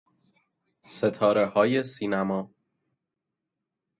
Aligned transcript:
ستارههای 0.81 1.83
سینما 1.83 2.49